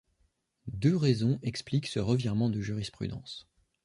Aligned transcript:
Deux 0.65 0.97
raisons 0.97 1.37
expliquent 1.43 1.85
ce 1.85 1.99
revirement 1.99 2.49
de 2.49 2.59
jurisprudence. 2.59 3.47